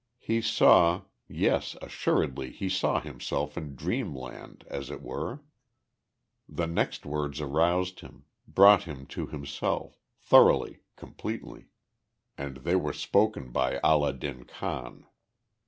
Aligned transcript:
He 0.17 0.41
saw 0.41 1.03
yes, 1.27 1.77
assuredly 1.79 2.49
he 2.49 2.69
saw 2.69 3.01
himself 3.01 3.55
in 3.55 3.75
dreamland, 3.75 4.63
as 4.67 4.89
it 4.89 4.99
were. 4.99 5.41
The 6.49 6.65
next 6.65 7.05
words 7.05 7.39
aroused 7.39 7.99
him 7.99 8.25
brought 8.47 8.85
him 8.85 9.05
to 9.05 9.27
himself 9.27 9.99
thoroughly, 10.19 10.79
completely. 10.95 11.67
And 12.35 12.57
they 12.65 12.75
were 12.75 12.93
spoken 12.93 13.51
by 13.51 13.77
Allah 13.81 14.13
din 14.13 14.45
Khan. 14.45 15.05